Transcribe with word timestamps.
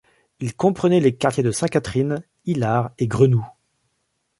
Il 0.39 0.55
comprenait 0.55 0.99
les 0.99 1.15
quartiers 1.15 1.43
de 1.43 1.51
Sainte-Catherine, 1.51 2.23
Hilard 2.45 2.89
et 2.97 3.05
Grenoux. 3.05 3.45